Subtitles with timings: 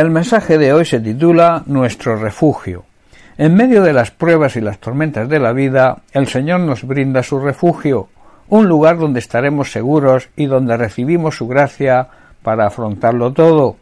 [0.00, 2.86] El mensaje de hoy se titula Nuestro refugio.
[3.36, 7.22] En medio de las pruebas y las tormentas de la vida, el Señor nos brinda
[7.22, 8.08] su refugio,
[8.48, 12.08] un lugar donde estaremos seguros y donde recibimos su gracia
[12.42, 13.76] para afrontarlo todo.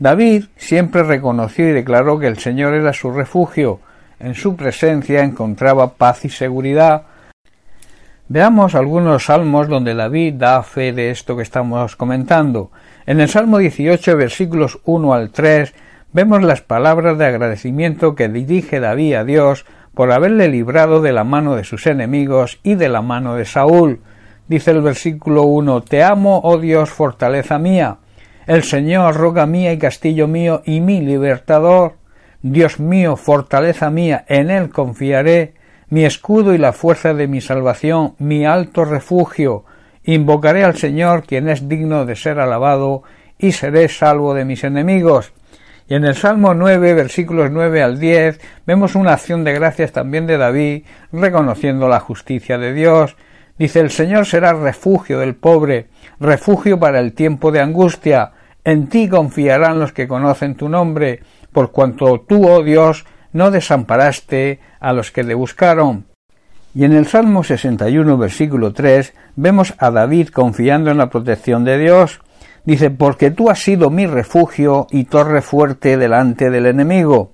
[0.00, 3.78] David siempre reconoció y declaró que el Señor era su refugio,
[4.18, 7.04] en su presencia encontraba paz y seguridad.
[8.26, 12.72] Veamos algunos salmos donde David da fe de esto que estamos comentando.
[13.06, 15.74] En el Salmo 18, versículos 1 al 3,
[16.12, 19.64] vemos las palabras de agradecimiento que dirige David a Dios
[19.94, 24.00] por haberle librado de la mano de sus enemigos y de la mano de Saúl.
[24.48, 27.98] Dice el versículo 1 Te amo, oh Dios, fortaleza mía,
[28.46, 31.94] el Señor, roca mía y castillo mío y mi libertador.
[32.42, 35.54] Dios mío, fortaleza mía, en él confiaré,
[35.88, 39.64] mi escudo y la fuerza de mi salvación, mi alto refugio,
[40.12, 43.04] Invocaré al Señor, quien es digno de ser alabado,
[43.38, 45.32] y seré salvo de mis enemigos.
[45.86, 50.26] Y en el Salmo 9, versículos 9 al 10, vemos una acción de gracias también
[50.26, 53.14] de David, reconociendo la justicia de Dios.
[53.56, 58.32] Dice, el Señor será refugio del pobre, refugio para el tiempo de angustia.
[58.64, 61.20] En ti confiarán los que conocen tu nombre,
[61.52, 66.09] por cuanto tú, oh Dios, no desamparaste a los que le buscaron.
[66.72, 71.78] Y en el Salmo 61, versículo 3, vemos a David confiando en la protección de
[71.78, 72.20] Dios.
[72.64, 77.32] Dice, porque tú has sido mi refugio y torre fuerte delante del enemigo.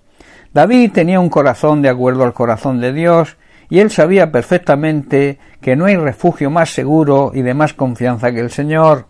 [0.55, 3.37] David tenía un corazón de acuerdo al corazón de Dios,
[3.69, 8.41] y él sabía perfectamente que no hay refugio más seguro y de más confianza que
[8.41, 9.07] el Señor.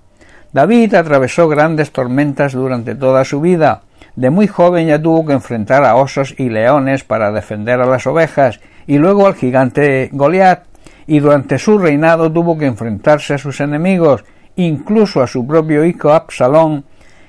[0.52, 3.82] David atravesó grandes tormentas durante toda su vida.
[4.16, 8.06] De muy joven ya tuvo que enfrentar a osos y leones para defender a las
[8.06, 10.64] ovejas, y luego al gigante Goliat,
[11.06, 14.24] y durante su reinado tuvo que enfrentarse a sus enemigos,
[14.56, 16.84] incluso a su propio hijo Absalón,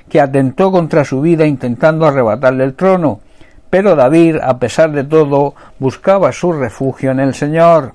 [0.09, 3.19] que atentó contra su vida intentando arrebatarle el trono.
[3.69, 7.93] Pero David, a pesar de todo, buscaba su refugio en el Señor.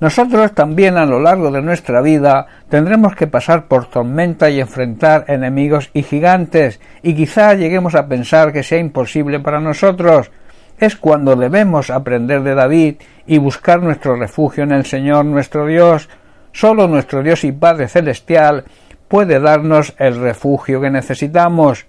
[0.00, 5.26] Nosotros también a lo largo de nuestra vida tendremos que pasar por tormenta y enfrentar
[5.28, 10.32] enemigos y gigantes, y quizá lleguemos a pensar que sea imposible para nosotros,
[10.82, 16.08] es cuando debemos aprender de David y buscar nuestro refugio en el Señor nuestro Dios.
[16.50, 18.64] Solo nuestro Dios y Padre Celestial
[19.06, 21.86] puede darnos el refugio que necesitamos.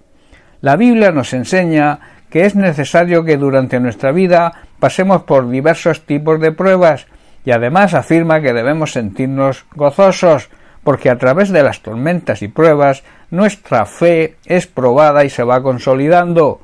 [0.60, 1.98] La Biblia nos enseña
[2.30, 7.06] que es necesario que durante nuestra vida pasemos por diversos tipos de pruebas
[7.44, 10.50] y además afirma que debemos sentirnos gozosos
[10.84, 15.64] porque a través de las tormentas y pruebas nuestra fe es probada y se va
[15.64, 16.60] consolidando.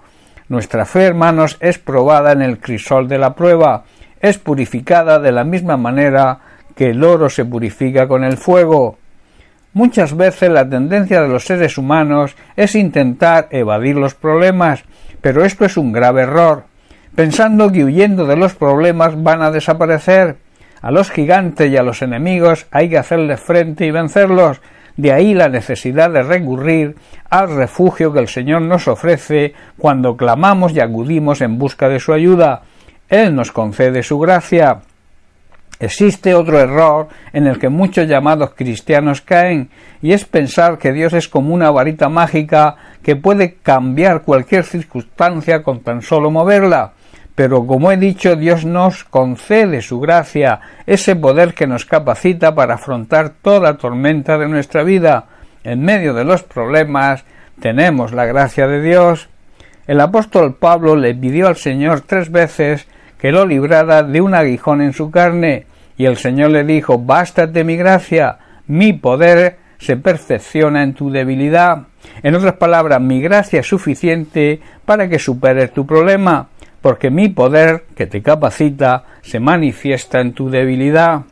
[0.50, 3.84] Nuestra fe, hermanos, es probada en el crisol de la prueba,
[4.20, 6.40] es purificada de la misma manera
[6.74, 8.98] que el oro se purifica con el fuego.
[9.74, 14.82] Muchas veces la tendencia de los seres humanos es intentar evadir los problemas,
[15.20, 16.64] pero esto es un grave error,
[17.14, 20.38] pensando que huyendo de los problemas van a desaparecer.
[20.82, 24.60] A los gigantes y a los enemigos hay que hacerles frente y vencerlos,
[25.00, 26.96] de ahí la necesidad de recurrir
[27.28, 32.12] al refugio que el Señor nos ofrece cuando clamamos y acudimos en busca de su
[32.12, 32.62] ayuda.
[33.08, 34.80] Él nos concede su gracia.
[35.78, 39.70] Existe otro error en el que muchos llamados cristianos caen,
[40.02, 45.62] y es pensar que Dios es como una varita mágica que puede cambiar cualquier circunstancia
[45.62, 46.92] con tan solo moverla.
[47.40, 52.74] Pero como he dicho, Dios nos concede su gracia, ese poder que nos capacita para
[52.74, 55.24] afrontar toda tormenta de nuestra vida.
[55.64, 57.24] En medio de los problemas
[57.58, 59.30] tenemos la gracia de Dios.
[59.86, 62.86] El apóstol Pablo le pidió al Señor tres veces
[63.16, 65.64] que lo librara de un aguijón en su carne,
[65.96, 68.36] y el Señor le dijo Bástate mi gracia,
[68.66, 71.84] mi poder se perfecciona en tu debilidad.
[72.22, 76.49] En otras palabras, mi gracia es suficiente para que superes tu problema
[76.80, 81.22] porque mi poder, que te capacita, se manifiesta en tu debilidad.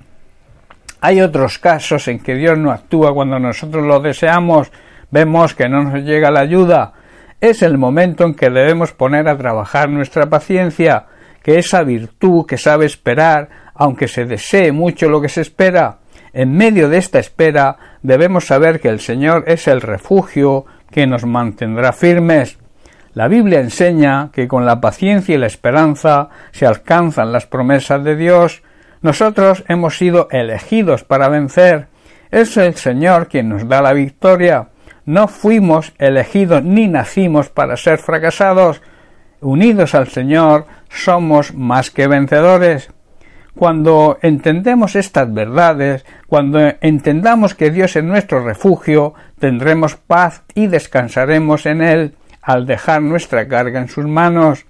[1.01, 4.71] Hay otros casos en que Dios no actúa cuando nosotros lo deseamos,
[5.11, 6.93] vemos que no nos llega la ayuda.
[7.41, 11.07] Es el momento en que debemos poner a trabajar nuestra paciencia,
[11.43, 15.99] que esa virtud que sabe esperar, aunque se desee mucho lo que se espera.
[16.33, 21.25] En medio de esta espera debemos saber que el Señor es el refugio que nos
[21.25, 22.59] mantendrá firmes.
[23.19, 28.15] La Biblia enseña que con la paciencia y la esperanza se alcanzan las promesas de
[28.15, 28.63] Dios.
[29.03, 31.89] Nosotros hemos sido elegidos para vencer.
[32.31, 34.69] Es el Señor quien nos da la victoria.
[35.05, 38.83] No fuimos elegidos ni nacimos para ser fracasados.
[39.41, 42.93] Unidos al Señor somos más que vencedores.
[43.53, 51.67] Cuando entendemos estas verdades, cuando entendamos que Dios es nuestro refugio, tendremos paz y descansaremos
[51.67, 52.15] en Él
[52.49, 54.65] al dejar nuestra carga en sus manos.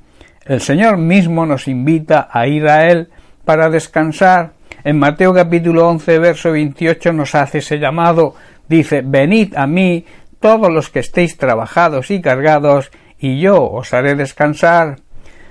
[0.45, 3.09] El Señor mismo nos invita a ir a Él
[3.45, 4.51] para descansar.
[4.83, 8.35] En Mateo capítulo 11, verso 28 nos hace ese llamado.
[8.69, 10.05] Dice, venid a mí
[10.41, 14.97] todos los que estéis trabajados y cargados, y yo os haré descansar.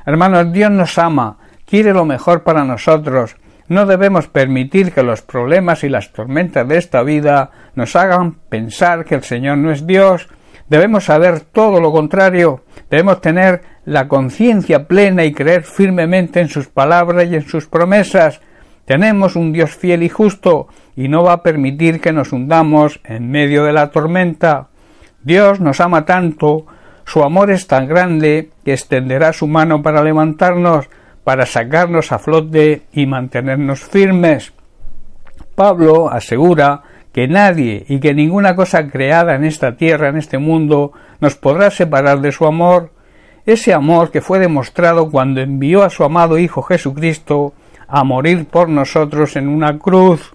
[0.05, 3.37] Hermanos, Dios nos ama, quiere lo mejor para nosotros.
[3.69, 9.05] No debemos permitir que los problemas y las tormentas de esta vida nos hagan pensar
[9.05, 10.27] que el Señor no es Dios.
[10.69, 12.63] Debemos saber todo lo contrario.
[12.89, 18.41] Debemos tener la conciencia plena y creer firmemente en sus palabras y en sus promesas.
[18.85, 23.29] Tenemos un Dios fiel y justo, y no va a permitir que nos hundamos en
[23.29, 24.69] medio de la tormenta.
[25.23, 26.65] Dios nos ama tanto,
[27.05, 30.89] su amor es tan grande que extenderá su mano para levantarnos,
[31.23, 34.53] para sacarnos a flote y mantenernos firmes.
[35.55, 40.91] Pablo asegura que nadie y que ninguna cosa creada en esta tierra, en este mundo,
[41.19, 42.91] nos podrá separar de su amor,
[43.45, 47.53] ese amor que fue demostrado cuando envió a su amado Hijo Jesucristo
[47.87, 50.33] a morir por nosotros en una cruz.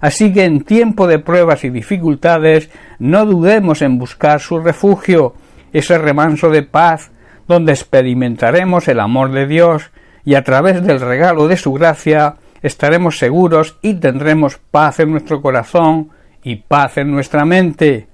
[0.00, 5.34] Así que en tiempo de pruebas y dificultades no dudemos en buscar su refugio,
[5.72, 7.10] ese remanso de paz,
[7.46, 9.90] donde experimentaremos el amor de Dios
[10.24, 15.40] y a través del regalo de su gracia estaremos seguros y tendremos paz en nuestro
[15.42, 16.10] corazón
[16.42, 18.08] y paz en nuestra mente.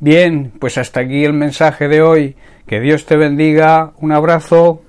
[0.00, 2.36] Bien, pues hasta aquí el mensaje de hoy.
[2.66, 3.92] Que Dios te bendiga.
[3.98, 4.82] Un abrazo.